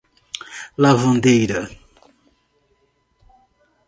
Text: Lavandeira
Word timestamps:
Lavandeira 0.81 1.59